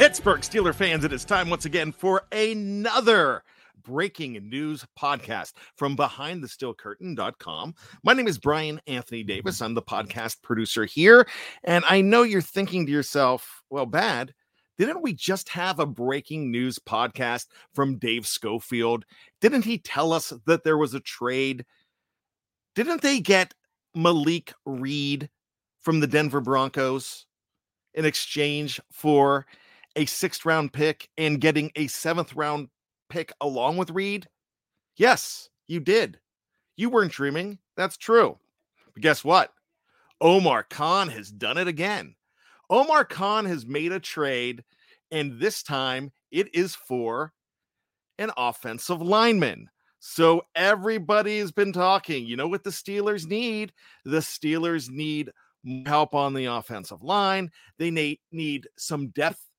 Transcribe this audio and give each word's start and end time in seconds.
Pittsburgh 0.00 0.40
Steeler 0.40 0.74
fans, 0.74 1.04
it 1.04 1.12
is 1.12 1.26
time 1.26 1.50
once 1.50 1.66
again 1.66 1.92
for 1.92 2.22
another 2.32 3.44
breaking 3.82 4.32
news 4.48 4.82
podcast 4.98 5.52
from 5.76 5.94
behindthesteelcurtain.com. 5.94 7.74
My 8.02 8.14
name 8.14 8.26
is 8.26 8.38
Bryan 8.38 8.80
Anthony 8.86 9.22
Davis. 9.22 9.60
I'm 9.60 9.74
the 9.74 9.82
podcast 9.82 10.40
producer 10.40 10.86
here. 10.86 11.28
And 11.64 11.84
I 11.86 12.00
know 12.00 12.22
you're 12.22 12.40
thinking 12.40 12.86
to 12.86 12.92
yourself, 12.92 13.62
well, 13.68 13.84
bad. 13.84 14.32
Didn't 14.78 15.02
we 15.02 15.12
just 15.12 15.50
have 15.50 15.78
a 15.78 15.84
breaking 15.84 16.50
news 16.50 16.78
podcast 16.78 17.48
from 17.74 17.98
Dave 17.98 18.26
Schofield? 18.26 19.04
Didn't 19.42 19.66
he 19.66 19.76
tell 19.76 20.14
us 20.14 20.32
that 20.46 20.64
there 20.64 20.78
was 20.78 20.94
a 20.94 21.00
trade? 21.00 21.66
Didn't 22.74 23.02
they 23.02 23.20
get 23.20 23.52
Malik 23.94 24.54
Reed 24.64 25.28
from 25.82 26.00
the 26.00 26.06
Denver 26.06 26.40
Broncos 26.40 27.26
in 27.92 28.06
exchange 28.06 28.80
for 28.90 29.44
a 30.00 30.06
sixth 30.06 30.46
round 30.46 30.72
pick 30.72 31.08
and 31.18 31.40
getting 31.40 31.70
a 31.76 31.86
seventh 31.86 32.34
round 32.34 32.68
pick 33.10 33.32
along 33.40 33.76
with 33.76 33.90
Reed? 33.90 34.26
Yes, 34.96 35.50
you 35.68 35.78
did. 35.78 36.18
You 36.76 36.88
weren't 36.88 37.12
dreaming. 37.12 37.58
That's 37.76 37.98
true. 37.98 38.38
But 38.94 39.02
guess 39.02 39.22
what? 39.22 39.52
Omar 40.20 40.64
Khan 40.64 41.08
has 41.08 41.30
done 41.30 41.58
it 41.58 41.68
again. 41.68 42.14
Omar 42.70 43.04
Khan 43.04 43.44
has 43.44 43.66
made 43.66 43.92
a 43.92 44.00
trade, 44.00 44.64
and 45.10 45.38
this 45.38 45.62
time 45.62 46.12
it 46.30 46.54
is 46.54 46.74
for 46.74 47.32
an 48.18 48.30
offensive 48.36 49.02
lineman. 49.02 49.68
So 49.98 50.42
everybody 50.54 51.40
has 51.40 51.52
been 51.52 51.72
talking. 51.72 52.26
You 52.26 52.36
know 52.36 52.48
what 52.48 52.64
the 52.64 52.70
Steelers 52.70 53.26
need? 53.26 53.72
The 54.06 54.18
Steelers 54.18 54.88
need 54.88 55.30
help 55.84 56.14
on 56.14 56.32
the 56.32 56.46
offensive 56.46 57.02
line. 57.02 57.50
They 57.78 57.90
need, 57.90 58.18
need 58.32 58.66
some 58.78 59.08
depth 59.08 59.49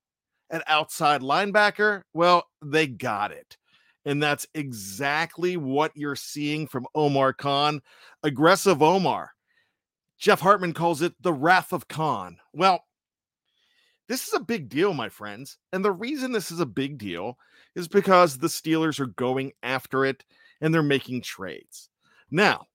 at 0.52 0.62
outside 0.66 1.22
linebacker, 1.22 2.02
well, 2.12 2.44
they 2.62 2.86
got 2.86 3.32
it. 3.32 3.56
And 4.04 4.22
that's 4.22 4.46
exactly 4.54 5.56
what 5.56 5.92
you're 5.94 6.16
seeing 6.16 6.66
from 6.66 6.86
Omar 6.94 7.32
Khan. 7.32 7.80
Aggressive 8.22 8.82
Omar. 8.82 9.30
Jeff 10.18 10.40
Hartman 10.40 10.72
calls 10.72 11.02
it 11.02 11.14
the 11.20 11.32
wrath 11.32 11.72
of 11.72 11.88
Khan. 11.88 12.36
Well, 12.52 12.84
this 14.08 14.26
is 14.26 14.34
a 14.34 14.40
big 14.40 14.68
deal, 14.68 14.92
my 14.92 15.08
friends. 15.08 15.58
And 15.72 15.84
the 15.84 15.92
reason 15.92 16.32
this 16.32 16.50
is 16.50 16.60
a 16.60 16.66
big 16.66 16.98
deal 16.98 17.38
is 17.74 17.88
because 17.88 18.36
the 18.36 18.48
Steelers 18.48 19.00
are 19.00 19.06
going 19.06 19.52
after 19.62 20.04
it 20.04 20.24
and 20.60 20.72
they're 20.72 20.82
making 20.82 21.22
trades. 21.22 21.88
Now, 22.30 22.66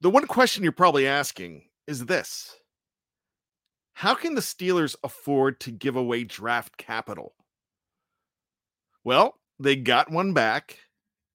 the 0.00 0.10
one 0.10 0.26
question 0.26 0.62
you're 0.62 0.72
probably 0.72 1.06
asking 1.06 1.62
is 1.86 2.04
this 2.04 2.56
how 3.94 4.14
can 4.14 4.34
the 4.34 4.40
Steelers 4.40 4.96
afford 5.04 5.60
to 5.60 5.70
give 5.70 5.96
away 5.96 6.24
draft 6.24 6.76
capital? 6.76 7.34
Well, 9.04 9.38
they 9.58 9.76
got 9.76 10.10
one 10.10 10.32
back 10.32 10.78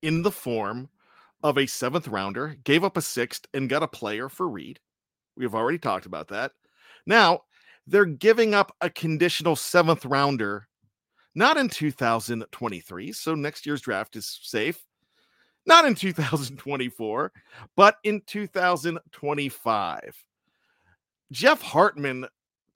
in 0.01 0.21
the 0.21 0.31
form 0.31 0.89
of 1.43 1.57
a 1.57 1.65
seventh 1.65 2.07
rounder, 2.07 2.55
gave 2.63 2.83
up 2.83 2.97
a 2.97 3.01
sixth, 3.01 3.45
and 3.53 3.69
got 3.69 3.83
a 3.83 3.87
player 3.87 4.29
for 4.29 4.47
Reed. 4.47 4.79
We've 5.35 5.55
already 5.55 5.77
talked 5.77 6.05
about 6.05 6.29
that. 6.29 6.51
Now, 7.05 7.41
they're 7.85 8.05
giving 8.05 8.53
up 8.53 8.75
a 8.81 8.89
conditional 8.89 9.55
seventh 9.55 10.05
rounder, 10.05 10.67
not 11.35 11.57
in 11.57 11.69
2023. 11.69 13.11
So 13.13 13.35
next 13.35 13.65
year's 13.65 13.81
draft 13.81 14.15
is 14.15 14.39
safe. 14.43 14.83
Not 15.65 15.85
in 15.85 15.95
2024, 15.95 17.31
but 17.75 17.97
in 18.03 18.21
2025. 18.25 20.25
Jeff 21.31 21.61
Hartman 21.61 22.25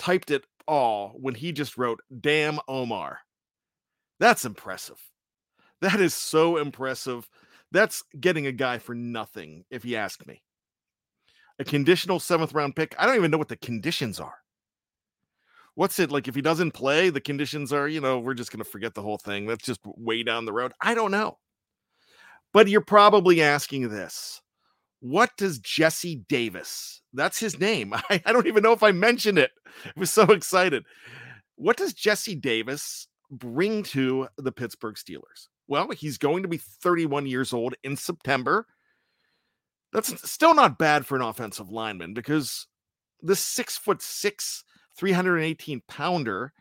typed 0.01 0.31
it 0.31 0.43
all 0.67 1.13
when 1.19 1.35
he 1.35 1.51
just 1.51 1.77
wrote, 1.77 2.01
Damn 2.21 2.59
Omar. 2.67 3.19
That's 4.19 4.45
impressive. 4.45 4.99
That 5.81 6.01
is 6.01 6.15
so 6.15 6.57
impressive. 6.57 7.29
That's 7.71 8.03
getting 8.19 8.47
a 8.47 8.51
guy 8.51 8.79
for 8.79 8.95
nothing, 8.95 9.63
if 9.69 9.85
you 9.85 9.97
ask 9.97 10.25
me. 10.25 10.41
A 11.59 11.63
conditional 11.63 12.19
seventh 12.19 12.53
round 12.53 12.75
pick. 12.75 12.95
I 12.97 13.05
don't 13.05 13.15
even 13.15 13.29
know 13.29 13.37
what 13.37 13.47
the 13.47 13.57
conditions 13.57 14.19
are. 14.19 14.33
What's 15.75 15.99
it 15.99 16.11
like 16.11 16.27
if 16.27 16.33
he 16.33 16.41
doesn't 16.41 16.71
play? 16.71 17.11
The 17.11 17.21
conditions 17.21 17.71
are, 17.71 17.87
you 17.87 18.01
know, 18.01 18.19
we're 18.19 18.33
just 18.33 18.51
going 18.51 18.63
to 18.63 18.69
forget 18.69 18.95
the 18.95 19.03
whole 19.03 19.19
thing. 19.19 19.45
That's 19.45 19.65
just 19.65 19.81
way 19.85 20.23
down 20.23 20.45
the 20.45 20.53
road. 20.53 20.73
I 20.81 20.95
don't 20.95 21.11
know. 21.11 21.37
But 22.53 22.67
you're 22.67 22.81
probably 22.81 23.41
asking 23.41 23.89
this 23.89 24.41
what 25.01 25.35
does 25.35 25.59
Jesse 25.59 26.23
Davis, 26.29 27.01
that's 27.13 27.39
his 27.39 27.59
name. 27.59 27.93
I, 28.09 28.21
I, 28.25 28.31
don't 28.31 28.47
even 28.47 28.63
know 28.63 28.71
if 28.71 28.83
I 28.83 28.91
mentioned 28.91 29.37
it. 29.37 29.51
I 29.85 29.91
was 29.99 30.13
so 30.13 30.23
excited. 30.23 30.85
What 31.55 31.77
does 31.77 31.93
Jesse 31.93 32.35
Davis 32.35 33.07
bring 33.29 33.83
to 33.83 34.27
the 34.37 34.51
Pittsburgh 34.51 34.95
Steelers? 34.95 35.47
Well, 35.67 35.89
he's 35.91 36.17
going 36.17 36.43
to 36.43 36.49
be 36.49 36.57
31 36.57 37.25
years 37.25 37.51
old 37.51 37.75
in 37.83 37.97
September. 37.97 38.67
That's 39.91 40.29
still 40.29 40.53
not 40.53 40.77
bad 40.77 41.05
for 41.05 41.15
an 41.15 41.21
offensive 41.21 41.69
lineman 41.69 42.13
because 42.13 42.67
this 43.21 43.39
six 43.39 43.77
foot 43.77 44.01
six, 44.01 44.63
318 44.97 45.81
pounder 45.87 46.53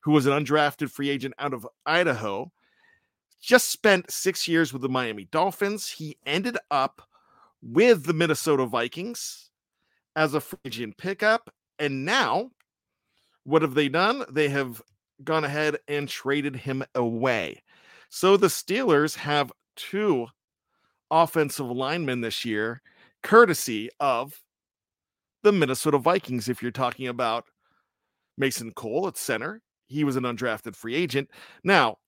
who 0.00 0.12
was 0.12 0.26
an 0.26 0.32
undrafted 0.32 0.90
free 0.90 1.10
agent 1.10 1.34
out 1.38 1.52
of 1.52 1.66
Idaho 1.84 2.52
just 3.40 3.70
spent 3.70 4.10
six 4.10 4.46
years 4.46 4.72
with 4.72 4.82
the 4.82 4.88
Miami 4.88 5.24
Dolphins. 5.30 5.88
He 5.88 6.16
ended 6.24 6.56
up 6.70 7.02
with 7.66 8.04
the 8.04 8.12
Minnesota 8.12 8.64
Vikings 8.66 9.50
as 10.14 10.34
a 10.34 10.40
free 10.40 10.58
agent 10.66 10.96
pickup. 10.96 11.50
And 11.78 12.04
now, 12.04 12.50
what 13.44 13.62
have 13.62 13.74
they 13.74 13.88
done? 13.88 14.24
They 14.30 14.48
have 14.48 14.80
gone 15.24 15.44
ahead 15.44 15.78
and 15.88 16.08
traded 16.08 16.56
him 16.56 16.84
away. 16.94 17.62
So 18.08 18.36
the 18.36 18.46
Steelers 18.46 19.16
have 19.16 19.52
two 19.74 20.28
offensive 21.10 21.70
linemen 21.70 22.20
this 22.20 22.44
year, 22.44 22.82
courtesy 23.22 23.90
of 24.00 24.40
the 25.42 25.52
Minnesota 25.52 25.98
Vikings. 25.98 26.48
If 26.48 26.62
you're 26.62 26.70
talking 26.70 27.08
about 27.08 27.46
Mason 28.38 28.72
Cole 28.72 29.08
at 29.08 29.16
center, 29.16 29.60
he 29.88 30.04
was 30.04 30.16
an 30.16 30.24
undrafted 30.24 30.76
free 30.76 30.94
agent. 30.94 31.30
Now, 31.64 31.98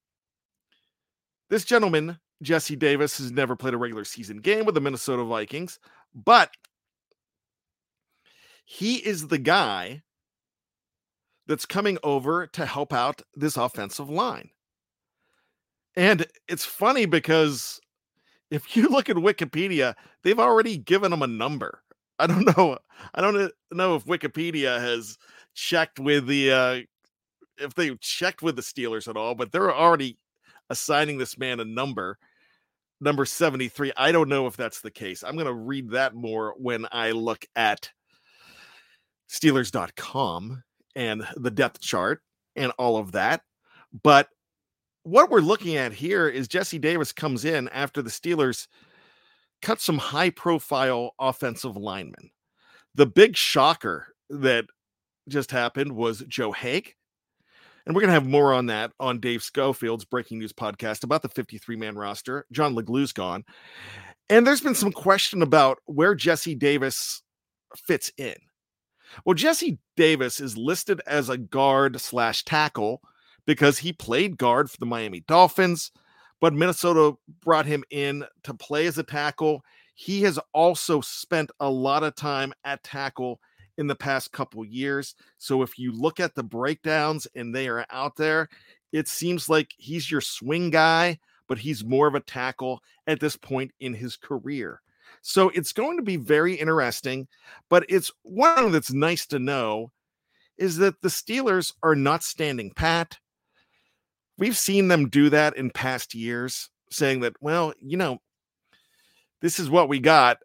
this 1.51 1.65
gentleman 1.65 2.19
Jesse 2.43 2.77
Davis 2.77 3.19
has 3.19 3.31
never 3.33 3.57
played 3.57 3.75
a 3.75 3.79
regular 3.79 4.05
season 4.05 4.39
game 4.39 4.65
with 4.65 4.75
the 4.75 4.81
Minnesota 4.81 5.25
Vikings, 5.25 5.79
but 6.15 6.51
he 8.65 8.97
is 8.97 9.29
the 9.29 9.39
guy 9.39 10.03
that's 11.47 11.67
coming 11.67 11.99
over 12.05 12.47
to 12.49 12.67
help 12.67 12.93
out 12.93 13.23
this 13.35 13.57
offensive 13.57 14.11
line. 14.11 14.51
And 15.97 16.27
it's 16.47 16.65
funny 16.65 17.07
because 17.07 17.81
if 18.51 18.77
you 18.77 18.89
look 18.91 19.09
at 19.09 19.17
Wikipedia, 19.17 19.95
they've 20.23 20.39
already 20.39 20.77
given 20.77 21.13
him 21.13 21.23
a 21.23 21.27
number. 21.27 21.83
I 22.19 22.27
don't 22.27 22.45
know. 22.57 22.79
I 23.15 23.21
don't 23.21 23.53
know 23.73 23.97
if 23.97 24.05
Wikipedia 24.05 24.79
has 24.81 25.19
checked 25.55 25.99
with 25.99 26.27
the 26.27 26.53
uh 26.53 26.81
if 27.61 27.75
they 27.75 27.95
checked 27.97 28.43
with 28.43 28.55
the 28.55 28.63
Steelers 28.63 29.09
at 29.09 29.17
all, 29.17 29.35
but 29.35 29.51
they're 29.51 29.75
already 29.75 30.17
assigning 30.71 31.19
this 31.19 31.39
man 31.39 31.59
a 31.59 31.65
number, 31.65 32.19
number 33.01 33.25
73. 33.25 33.93
I 33.97 34.13
don't 34.13 34.29
know 34.29 34.47
if 34.47 34.57
that's 34.57 34.81
the 34.81 34.91
case. 34.91 35.23
I'm 35.23 35.35
going 35.35 35.47
to 35.47 35.53
read 35.55 35.91
that 35.91 36.15
more 36.15 36.55
when 36.59 36.87
I 36.93 37.13
look 37.13 37.45
at 37.57 37.91
Steelers.com 39.31 40.63
and 40.97 41.27
the 41.37 41.51
depth 41.51 41.81
chart 41.81 42.23
and 42.57 42.73
all 42.79 42.97
of 42.97 43.13
that. 43.13 43.43
But 44.03 44.29
what 45.05 45.31
we're 45.31 45.41
looking 45.41 45.77
at 45.77 45.93
here 45.93 46.29
is 46.29 46.49
Jesse 46.49 46.79
Davis 46.79 47.13
comes 47.13 47.45
in 47.45 47.69
after 47.69 48.03
the 48.03 48.11
Steelers 48.11 48.67
cut 49.63 49.81
some 49.81 49.99
high 49.99 50.31
profile 50.31 51.15
offensive 51.19 51.77
linemen. 51.77 52.31
The 52.95 53.07
big 53.07 53.37
shocker 53.37 54.09
that 54.31 54.67
just 55.29 55.51
happened 55.51 55.93
was 55.93 56.25
Joe 56.29 56.53
Haeg. 56.53 56.95
And 57.89 57.95
we're 57.95 58.03
going 58.03 58.11
to 58.11 58.21
have 58.21 58.29
more 58.29 58.53
on 58.53 58.67
that 58.67 58.93
on 59.01 59.19
Dave 59.19 59.43
Schofield's 59.43 60.05
breaking 60.05 60.41
news 60.41 60.53
podcast 60.53 61.05
about 61.05 61.23
the 61.23 61.29
53 61.31 61.75
man 61.75 61.97
roster. 61.97 62.45
John 62.53 62.75
Leglue's 62.75 63.15
gone. 63.15 63.47
And 64.29 64.47
there's 64.47 64.61
been 64.61 64.75
some 64.75 64.93
question 64.93 65.41
about 65.41 65.79
where 65.87 66.15
Jesse 66.15 66.55
Davis 66.55 67.23
fits 67.75 68.13
in. 68.19 68.35
Well, 69.25 69.33
Jesse 69.33 69.79
Davis 69.97 70.39
is 70.39 70.59
listed 70.59 71.01
as 71.07 71.31
a 71.31 71.39
guard 71.39 71.99
slash 71.99 72.45
tackle 72.45 73.01
because 73.47 73.79
he 73.79 73.95
played 73.95 74.37
guard 74.37 74.71
for 74.71 74.77
the 74.77 74.85
Miami 74.85 75.21
Dolphins, 75.21 75.91
but 76.43 76.53
Minnesota 76.53 77.17
brought 77.43 77.65
him 77.65 77.85
in 77.89 78.23
to 78.43 78.53
play 78.53 78.87
as 78.87 78.99
a 78.99 79.03
tackle. 79.03 79.63
He 79.95 80.21
has 80.25 80.39
also 80.53 81.01
spent 81.01 81.51
a 81.59 81.71
lot 81.71 82.03
of 82.03 82.15
time 82.15 82.53
at 82.65 82.85
tackle 82.85 83.41
in 83.79 83.87
the 83.87 83.95
past 83.95 84.33
couple 84.33 84.65
years. 84.65 85.15
So 85.39 85.63
if 85.63 85.79
you 85.79 85.93
look 85.93 86.21
at 86.21 86.35
the 86.35 86.43
breakdowns 86.43 87.27
and 87.35 87.55
they 87.55 87.69
are 87.69 87.87
out 87.91 88.17
there, 88.17 88.49
it 88.93 89.09
seems 89.09 89.49
like 89.49 89.73
he's 89.79 90.11
your 90.11 90.21
swing 90.21 90.71
guy, 90.71 91.19
but 91.47 91.59
he's 91.59 91.85
more 91.85 92.09
of 92.09 92.15
a 92.15 92.21
tackle 92.21 92.83
at 93.07 93.21
this 93.21 93.37
point 93.37 93.73
in 93.81 93.95
his 93.95 94.17
career. 94.17 94.83
So 95.23 95.49
it's 95.51 95.73
going 95.73 95.97
to 95.97 96.03
be 96.03 96.17
very 96.17 96.55
interesting, 96.55 97.29
but 97.71 97.87
it's 97.89 98.11
one 98.23 98.57
thing 98.57 98.73
that's 98.73 98.93
nice 98.93 99.27
to 99.29 99.39
know 99.39 99.93
is 100.59 100.77
that 100.79 101.01
the 101.01 101.09
Steelers 101.09 101.73
are 101.83 101.95
not 101.95 102.23
standing 102.23 102.73
pat. 102.75 103.19
We've 104.37 104.57
seen 104.57 104.89
them 104.89 105.09
do 105.09 105.31
that 105.31 105.57
in 105.57 105.71
past 105.71 106.15
years, 106.15 106.69
saying 106.91 107.21
that, 107.21 107.35
well, 107.41 107.73
you 107.81 107.97
know, 107.97 108.19
this 109.41 109.59
is 109.59 109.71
what 109.71 109.89
we 109.89 110.01
got 110.01 110.39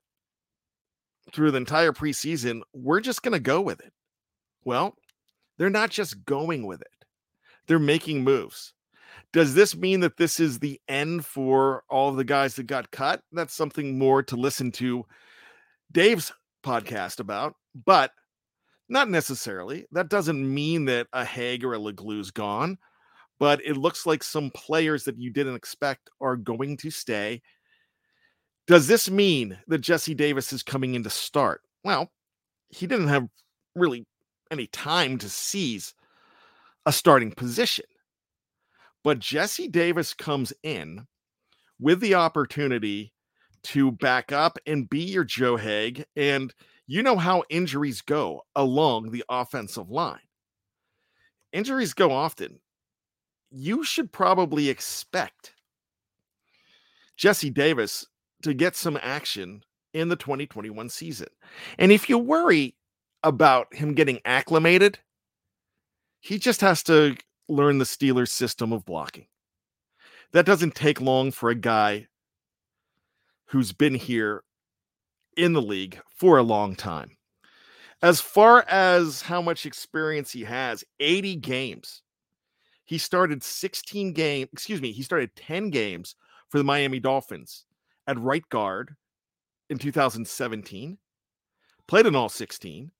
through 1.31 1.51
the 1.51 1.57
entire 1.57 1.91
preseason. 1.91 2.61
We're 2.73 2.99
just 2.99 3.23
going 3.23 3.33
to 3.33 3.39
go 3.39 3.61
with 3.61 3.79
it. 3.79 3.93
Well, 4.65 4.95
they're 5.57 5.69
not 5.69 5.89
just 5.89 6.25
going 6.25 6.65
with 6.65 6.81
it, 6.81 7.05
they're 7.67 7.79
making 7.79 8.23
moves. 8.23 8.73
Does 9.31 9.55
this 9.55 9.75
mean 9.75 9.99
that 10.01 10.17
this 10.17 10.39
is 10.39 10.59
the 10.59 10.79
end 10.87 11.25
for 11.25 11.83
all 11.89 12.09
of 12.09 12.17
the 12.17 12.23
guys 12.23 12.55
that 12.55 12.67
got 12.67 12.91
cut? 12.91 13.21
That's 13.31 13.53
something 13.53 13.97
more 13.97 14.21
to 14.23 14.35
listen 14.35 14.71
to 14.73 15.05
Dave's 15.91 16.31
podcast 16.63 17.19
about, 17.19 17.55
but 17.85 18.11
not 18.89 19.09
necessarily. 19.09 19.85
That 19.91 20.09
doesn't 20.09 20.53
mean 20.53 20.85
that 20.85 21.07
a 21.13 21.23
Haeg 21.23 21.63
or 21.63 21.73
a 21.73 21.79
Leglue's 21.79 22.29
gone, 22.29 22.77
but 23.39 23.59
it 23.65 23.77
looks 23.77 24.05
like 24.05 24.23
some 24.23 24.51
players 24.51 25.03
that 25.05 25.17
you 25.17 25.31
didn't 25.31 25.55
expect 25.55 26.09
are 26.21 26.35
going 26.35 26.77
to 26.77 26.91
stay. 26.91 27.41
Does 28.67 28.87
this 28.87 29.09
mean 29.09 29.57
that 29.67 29.79
Jesse 29.79 30.13
Davis 30.13 30.53
is 30.53 30.63
coming 30.63 30.95
in 30.95 31.03
to 31.03 31.09
start? 31.09 31.61
Well, 31.83 32.11
he 32.69 32.87
didn't 32.87 33.09
have 33.09 33.27
really 33.75 34.05
any 34.51 34.67
time 34.67 35.17
to 35.17 35.29
seize 35.29 35.93
a 36.85 36.91
starting 36.91 37.31
position. 37.31 37.85
But 39.03 39.19
Jesse 39.19 39.67
Davis 39.67 40.13
comes 40.13 40.53
in 40.63 41.05
with 41.79 41.99
the 41.99 42.15
opportunity 42.15 43.13
to 43.63 43.91
back 43.91 44.31
up 44.31 44.57
and 44.65 44.89
be 44.89 45.03
your 45.03 45.25
Joe 45.25 45.57
Haeg. 45.57 46.05
And 46.15 46.53
you 46.87 47.03
know 47.03 47.17
how 47.17 47.43
injuries 47.49 48.01
go 48.01 48.43
along 48.55 49.11
the 49.11 49.23
offensive 49.29 49.89
line. 49.89 50.19
Injuries 51.51 51.93
go 51.93 52.11
often. 52.11 52.59
You 53.51 53.83
should 53.83 54.11
probably 54.11 54.69
expect 54.69 55.53
Jesse 57.17 57.49
Davis 57.49 58.07
to 58.43 58.53
get 58.53 58.75
some 58.75 58.99
action 59.01 59.63
in 59.93 60.09
the 60.09 60.15
2021 60.15 60.89
season. 60.89 61.27
And 61.77 61.91
if 61.91 62.09
you 62.09 62.17
worry 62.17 62.75
about 63.23 63.73
him 63.73 63.93
getting 63.93 64.19
acclimated, 64.25 64.99
he 66.19 66.37
just 66.39 66.61
has 66.61 66.83
to 66.83 67.15
learn 67.47 67.77
the 67.77 67.85
Steelers' 67.85 68.29
system 68.29 68.71
of 68.71 68.85
blocking. 68.85 69.27
That 70.31 70.45
doesn't 70.45 70.75
take 70.75 70.99
long 71.01 71.31
for 71.31 71.49
a 71.49 71.55
guy 71.55 72.07
who's 73.47 73.71
been 73.71 73.95
here 73.95 74.43
in 75.37 75.53
the 75.53 75.61
league 75.61 75.99
for 76.15 76.37
a 76.37 76.43
long 76.43 76.75
time. 76.75 77.17
As 78.01 78.19
far 78.19 78.65
as 78.67 79.21
how 79.21 79.41
much 79.41 79.65
experience 79.65 80.31
he 80.31 80.43
has, 80.43 80.83
80 80.99 81.37
games. 81.37 82.01
He 82.85 82.97
started 82.97 83.43
16 83.43 84.11
games, 84.13 84.49
excuse 84.51 84.81
me, 84.81 84.91
he 84.91 85.03
started 85.03 85.35
10 85.35 85.69
games 85.69 86.15
for 86.49 86.57
the 86.57 86.63
Miami 86.63 86.99
Dolphins 86.99 87.65
at 88.07 88.19
right 88.19 88.47
guard 88.49 88.95
in 89.69 89.77
2017, 89.77 90.97
played 91.87 92.05
in 92.05 92.15
all 92.15 92.29
16, 92.29 92.91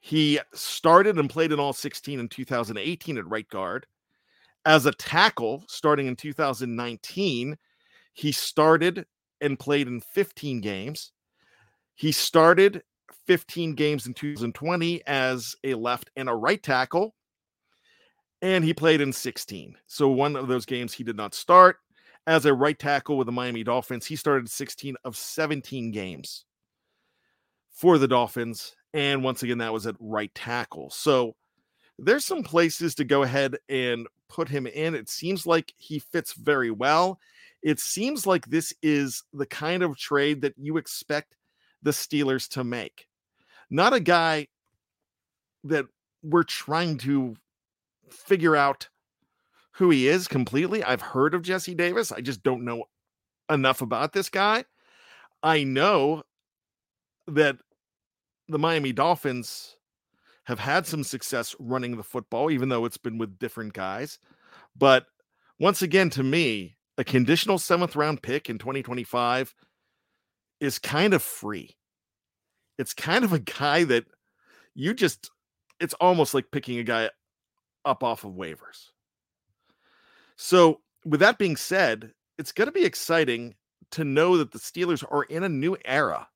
he 0.00 0.38
started 0.54 1.18
and 1.18 1.28
played 1.28 1.52
in 1.52 1.58
all 1.58 1.72
16 1.72 2.20
in 2.20 2.28
2018 2.28 3.18
at 3.18 3.26
right 3.26 3.48
guard. 3.48 3.86
As 4.64 4.86
a 4.86 4.92
tackle, 4.92 5.64
starting 5.68 6.06
in 6.06 6.16
2019, 6.16 7.56
he 8.12 8.32
started 8.32 9.06
and 9.40 9.58
played 9.58 9.88
in 9.88 10.00
15 10.00 10.60
games. 10.60 11.12
He 11.94 12.12
started 12.12 12.82
15 13.26 13.74
games 13.74 14.06
in 14.06 14.14
2020 14.14 15.02
as 15.06 15.54
a 15.64 15.74
left 15.74 16.10
and 16.16 16.28
a 16.28 16.34
right 16.34 16.62
tackle, 16.62 17.14
and 18.42 18.64
he 18.64 18.72
played 18.74 19.00
in 19.00 19.12
16. 19.12 19.76
So 19.86 20.08
one 20.08 20.36
of 20.36 20.48
those 20.48 20.66
games 20.66 20.92
he 20.92 21.04
did 21.04 21.16
not 21.16 21.34
start 21.34 21.78
as 22.28 22.44
a 22.44 22.54
right 22.54 22.78
tackle 22.78 23.16
with 23.16 23.26
the 23.26 23.32
Miami 23.32 23.64
Dolphins. 23.64 24.06
He 24.06 24.14
started 24.14 24.50
16 24.50 24.96
of 25.04 25.16
17 25.16 25.90
games 25.90 26.44
for 27.72 27.98
the 27.98 28.08
Dolphins 28.08 28.76
and 28.94 29.22
once 29.22 29.42
again, 29.42 29.58
that 29.58 29.72
was 29.72 29.86
at 29.86 29.96
right 30.00 30.34
tackle. 30.34 30.90
So 30.90 31.34
there's 31.98 32.24
some 32.24 32.42
places 32.42 32.94
to 32.96 33.04
go 33.04 33.22
ahead 33.22 33.56
and 33.68 34.06
put 34.28 34.48
him 34.48 34.66
in. 34.66 34.94
It 34.94 35.08
seems 35.08 35.46
like 35.46 35.72
he 35.76 35.98
fits 35.98 36.32
very 36.32 36.70
well. 36.70 37.18
It 37.62 37.80
seems 37.80 38.26
like 38.26 38.46
this 38.46 38.72
is 38.82 39.22
the 39.32 39.46
kind 39.46 39.82
of 39.82 39.96
trade 39.96 40.42
that 40.42 40.54
you 40.56 40.76
expect 40.76 41.36
the 41.82 41.90
Steelers 41.90 42.48
to 42.50 42.64
make. 42.64 43.06
Not 43.70 43.92
a 43.92 44.00
guy 44.00 44.48
that 45.64 45.86
we're 46.22 46.44
trying 46.44 46.98
to 46.98 47.36
figure 48.10 48.56
out 48.56 48.88
who 49.78 49.90
he 49.90 50.08
is 50.08 50.26
completely. 50.26 50.82
I've 50.82 51.00
heard 51.00 51.34
of 51.34 51.42
Jesse 51.42 51.74
Davis. 51.74 52.10
I 52.10 52.20
just 52.20 52.42
don't 52.42 52.64
know 52.64 52.84
enough 53.48 53.80
about 53.80 54.12
this 54.12 54.28
guy. 54.28 54.64
I 55.40 55.62
know 55.62 56.24
that 57.28 57.58
the 58.48 58.58
Miami 58.58 58.92
Dolphins 58.92 59.76
have 60.44 60.58
had 60.58 60.84
some 60.84 61.04
success 61.04 61.54
running 61.60 61.96
the 61.96 62.02
football, 62.02 62.50
even 62.50 62.68
though 62.68 62.86
it's 62.86 62.96
been 62.96 63.18
with 63.18 63.38
different 63.38 63.72
guys. 63.72 64.18
But 64.76 65.06
once 65.60 65.80
again, 65.80 66.10
to 66.10 66.24
me, 66.24 66.76
a 66.96 67.04
conditional 67.04 67.58
seventh 67.58 67.94
round 67.94 68.20
pick 68.20 68.50
in 68.50 68.58
2025 68.58 69.54
is 70.60 70.80
kind 70.80 71.14
of 71.14 71.22
free. 71.22 71.76
It's 72.78 72.94
kind 72.94 73.24
of 73.24 73.32
a 73.32 73.38
guy 73.38 73.84
that 73.84 74.06
you 74.74 74.92
just, 74.92 75.30
it's 75.78 75.94
almost 75.94 76.34
like 76.34 76.50
picking 76.50 76.78
a 76.78 76.84
guy 76.84 77.10
up 77.84 78.02
off 78.02 78.24
of 78.24 78.32
waivers. 78.32 78.90
So, 80.38 80.80
with 81.04 81.20
that 81.20 81.36
being 81.36 81.56
said, 81.56 82.12
it's 82.38 82.52
going 82.52 82.66
to 82.66 82.72
be 82.72 82.84
exciting 82.84 83.56
to 83.90 84.04
know 84.04 84.36
that 84.36 84.52
the 84.52 84.58
Steelers 84.58 85.04
are 85.10 85.24
in 85.24 85.42
a 85.42 85.48
new 85.48 85.76
era 85.84 86.28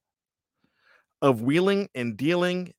of 1.23 1.43
wheeling 1.43 1.89
and 1.95 2.17
dealing. 2.17 2.75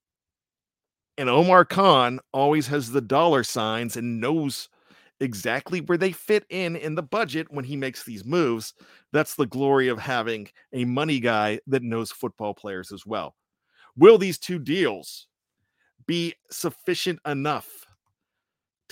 And 1.18 1.30
Omar 1.30 1.64
Khan 1.64 2.20
always 2.34 2.68
has 2.68 2.92
the 2.92 3.02
dollar 3.02 3.44
signs 3.44 3.96
and 3.96 4.20
knows 4.20 4.68
exactly 5.22 5.80
where 5.80 5.98
they 5.98 6.12
fit 6.12 6.46
in 6.50 6.76
in 6.76 6.96
the 6.96 7.04
budget 7.04 7.48
when 7.50 7.64
he 7.64 7.78
makes 7.78 8.04
these 8.04 8.26
moves. 8.26 8.74
That's 9.14 9.36
the 9.36 9.46
glory 9.46 9.88
of 9.88 10.00
having 10.00 10.50
a 10.74 10.84
money 10.84 11.22
guy 11.22 11.62
that 11.68 11.84
knows 11.84 12.12
football 12.12 12.54
players 12.54 12.92
as 12.92 13.06
well. 13.06 13.36
Will 13.96 14.18
these 14.18 14.40
two 14.40 14.60
deals 14.60 15.28
be 16.06 16.34
sufficient 16.52 17.20
enough 17.26 17.83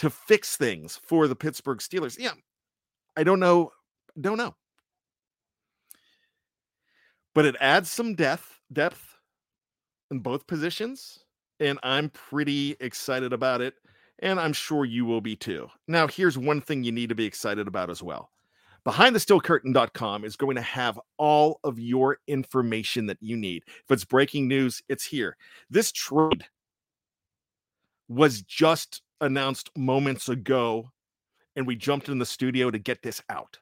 to 0.02 0.10
fix 0.10 0.58
things 0.58 1.00
for 1.04 1.28
the 1.28 1.36
Pittsburgh 1.36 1.78
Steelers? 1.78 2.18
Yeah, 2.18 2.34
I 3.16 3.24
don't 3.24 3.40
know. 3.40 3.72
Don't 4.20 4.40
know. 4.40 4.56
But 7.36 7.46
it 7.46 7.56
adds 7.62 7.92
some 7.92 8.16
depth, 8.16 8.60
depth 8.74 9.16
in 10.10 10.18
both 10.18 10.48
positions, 10.48 11.20
and 11.60 11.78
I'm 11.84 12.10
pretty 12.10 12.76
excited 12.80 13.32
about 13.32 13.62
it. 13.62 13.76
And 14.24 14.40
I'm 14.40 14.54
sure 14.54 14.86
you 14.86 15.06
will 15.06 15.22
be 15.22 15.36
too. 15.36 15.68
Now, 15.88 16.08
here's 16.08 16.38
one 16.38 16.62
thing 16.62 16.84
you 16.84 16.92
need 16.92 17.10
to 17.10 17.16
be 17.16 17.26
excited 17.26 17.68
about 17.68 17.92
as 17.92 18.02
well. 18.02 18.32
BehindTheSteelCurtain.com 18.88 20.26
is 20.26 20.36
going 20.36 20.56
to 20.56 20.64
have 20.64 21.00
all 21.18 21.60
of 21.64 21.80
your 21.80 22.18
information 22.28 23.06
that 23.06 23.18
you 23.22 23.38
need. 23.38 23.64
If 23.68 23.92
it's 23.92 24.06
breaking 24.06 24.48
news, 24.48 24.82
it's 24.90 25.06
here. 25.06 25.38
This 25.70 25.92
trade 25.92 26.46
was 28.10 28.42
just 28.42 29.04
announced 29.22 29.70
moments 29.78 30.30
ago, 30.30 30.92
and 31.56 31.66
we 31.66 31.76
jumped 31.76 32.10
in 32.10 32.20
the 32.20 32.26
studio 32.26 32.72
to 32.72 32.80
get 32.80 33.02
this 33.02 33.22
out. 33.30 33.60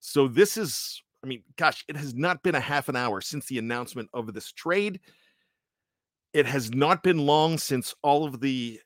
So, 0.00 0.28
this 0.28 0.56
is, 0.56 1.02
I 1.22 1.26
mean, 1.26 1.42
gosh, 1.56 1.84
it 1.88 1.96
has 1.96 2.14
not 2.14 2.42
been 2.42 2.54
a 2.54 2.60
half 2.60 2.88
an 2.88 2.96
hour 2.96 3.20
since 3.20 3.46
the 3.46 3.58
announcement 3.58 4.08
of 4.14 4.32
this 4.32 4.50
trade. 4.52 5.00
It 6.32 6.46
has 6.46 6.72
not 6.72 7.02
been 7.02 7.18
long 7.18 7.58
since 7.58 7.94
all 8.02 8.24
of 8.24 8.40
the 8.40 8.80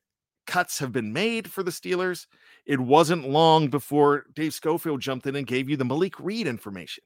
cuts 0.46 0.78
have 0.78 0.92
been 0.92 1.12
made 1.12 1.50
for 1.50 1.62
the 1.62 1.70
Steelers. 1.70 2.26
It 2.64 2.80
wasn't 2.80 3.28
long 3.28 3.68
before 3.68 4.26
Dave 4.34 4.54
Schofield 4.54 5.00
jumped 5.00 5.26
in 5.26 5.36
and 5.36 5.46
gave 5.46 5.68
you 5.68 5.76
the 5.76 5.84
Malik 5.84 6.18
Reed 6.18 6.46
information. 6.46 7.04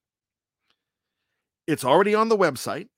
It's 1.67 1.85
already 1.85 2.15
on 2.15 2.29
the 2.29 2.37
website. 2.37 2.89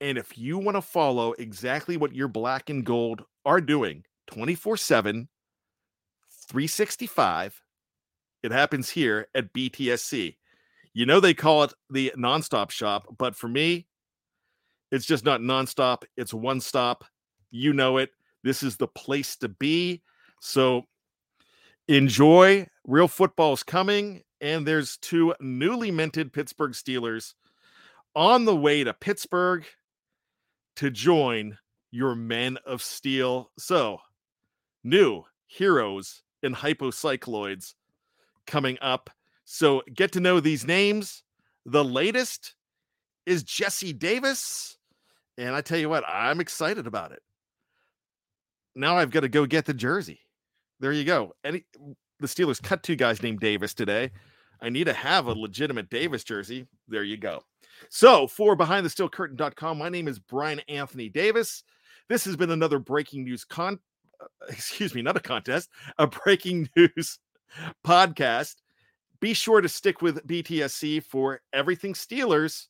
And 0.00 0.16
if 0.16 0.38
you 0.38 0.58
want 0.58 0.76
to 0.76 0.82
follow 0.82 1.32
exactly 1.32 1.96
what 1.96 2.14
your 2.14 2.28
black 2.28 2.70
and 2.70 2.84
gold 2.84 3.24
are 3.44 3.60
doing 3.60 4.04
24 4.28 4.76
7, 4.76 5.28
365, 6.48 7.62
it 8.42 8.52
happens 8.52 8.88
here 8.90 9.26
at 9.34 9.52
BTSC. 9.52 10.36
You 10.94 11.06
know, 11.06 11.20
they 11.20 11.34
call 11.34 11.64
it 11.64 11.74
the 11.90 12.12
nonstop 12.16 12.70
shop, 12.70 13.06
but 13.18 13.36
for 13.36 13.48
me, 13.48 13.86
it's 14.90 15.06
just 15.06 15.24
not 15.24 15.40
nonstop. 15.40 16.04
It's 16.16 16.32
one 16.32 16.60
stop. 16.60 17.04
You 17.50 17.72
know 17.72 17.98
it. 17.98 18.10
This 18.42 18.62
is 18.62 18.76
the 18.76 18.88
place 18.88 19.36
to 19.36 19.48
be. 19.48 20.02
So 20.40 20.84
enjoy. 21.88 22.66
Real 22.86 23.08
football 23.08 23.52
is 23.52 23.62
coming, 23.62 24.22
and 24.40 24.66
there's 24.66 24.96
two 24.98 25.34
newly 25.40 25.90
minted 25.90 26.32
Pittsburgh 26.32 26.72
Steelers 26.72 27.34
on 28.14 28.44
the 28.44 28.56
way 28.56 28.82
to 28.82 28.94
Pittsburgh 28.94 29.66
to 30.76 30.90
join 30.90 31.58
your 31.90 32.14
men 32.14 32.58
of 32.64 32.82
steel. 32.82 33.50
So, 33.58 33.98
new 34.88 35.22
heroes 35.46 36.22
and 36.42 36.54
hypocycloids 36.54 37.74
coming 38.46 38.78
up. 38.80 39.10
So, 39.44 39.82
get 39.94 40.12
to 40.12 40.20
know 40.20 40.40
these 40.40 40.66
names. 40.66 41.22
The 41.64 41.84
latest 41.84 42.54
is 43.26 43.42
Jesse 43.42 43.92
Davis. 43.92 44.78
And 45.36 45.54
I 45.54 45.60
tell 45.60 45.78
you 45.78 45.88
what, 45.88 46.04
I'm 46.08 46.40
excited 46.40 46.86
about 46.86 47.12
it 47.12 47.22
now 48.78 48.96
I've 48.96 49.10
got 49.10 49.20
to 49.20 49.28
go 49.28 49.44
get 49.44 49.66
the 49.66 49.74
jersey. 49.74 50.20
There 50.80 50.92
you 50.92 51.04
go. 51.04 51.34
Any 51.44 51.64
the 52.20 52.26
Steelers 52.26 52.62
cut 52.62 52.82
two 52.82 52.96
guys 52.96 53.22
named 53.22 53.40
Davis 53.40 53.74
today. 53.74 54.10
I 54.60 54.70
need 54.70 54.84
to 54.84 54.92
have 54.92 55.26
a 55.26 55.32
legitimate 55.32 55.90
Davis 55.90 56.24
jersey. 56.24 56.66
There 56.88 57.04
you 57.04 57.16
go. 57.16 57.42
So, 57.90 58.26
for 58.26 58.56
behindthesteelcurtain.com, 58.56 59.78
my 59.78 59.88
name 59.88 60.08
is 60.08 60.18
Bryan 60.18 60.60
Anthony 60.68 61.08
Davis. 61.08 61.62
This 62.08 62.24
has 62.24 62.36
been 62.36 62.50
another 62.50 62.78
breaking 62.78 63.24
news 63.24 63.44
con 63.44 63.78
excuse 64.48 64.94
me, 64.94 65.02
not 65.02 65.16
a 65.16 65.20
contest, 65.20 65.70
a 65.98 66.06
breaking 66.06 66.68
news 66.76 67.18
podcast. 67.86 68.56
Be 69.20 69.34
sure 69.34 69.60
to 69.60 69.68
stick 69.68 70.00
with 70.00 70.26
BTSC 70.26 71.02
for 71.02 71.40
everything 71.52 71.94
Steelers, 71.94 72.66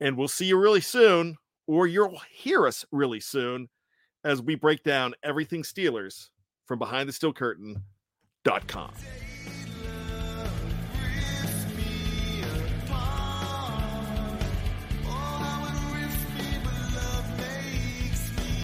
and 0.00 0.16
we'll 0.16 0.28
see 0.28 0.46
you 0.46 0.56
really 0.56 0.80
soon, 0.80 1.36
or 1.66 1.86
you'll 1.86 2.20
hear 2.30 2.66
us 2.66 2.84
really 2.92 3.20
soon 3.20 3.68
as 4.24 4.40
we 4.40 4.54
break 4.54 4.82
down 4.82 5.14
everything 5.22 5.62
Steelers 5.62 6.28
from 6.66 6.78
behind 6.78 7.08
the 7.08 7.12
steel 7.12 7.32
curtain.com. 7.32 8.92